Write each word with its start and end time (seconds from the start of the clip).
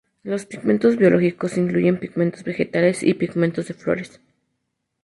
Los 0.23 0.47
pigmentos 0.47 0.97
biológicos 0.97 1.59
incluyen 1.59 1.99
pigmentos 1.99 2.43
vegetales 2.43 3.03
y 3.03 3.13
pigmentos 3.13 3.67
de 3.67 3.75
flores. 3.75 4.19